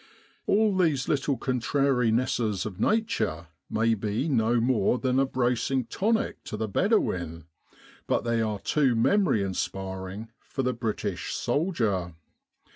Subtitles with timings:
[0.47, 6.57] All these little contrarinesses of nature may be no more than a bracing tonic to
[6.57, 7.45] the Bedouin,
[8.07, 12.15] but they are too memory inspiring for the British soldier.